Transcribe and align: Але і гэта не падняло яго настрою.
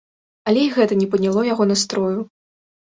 Але 0.51 0.63
і 0.69 0.71
гэта 0.79 0.97
не 1.03 1.07
падняло 1.13 1.47
яго 1.53 1.71
настрою. 1.77 2.19